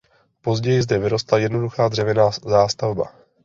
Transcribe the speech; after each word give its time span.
Později 0.41 0.81
zde 0.81 0.99
vyrostla 0.99 1.37
jednoduchá 1.39 1.87
dřevěná 1.87 2.29
zástavba. 2.45 3.11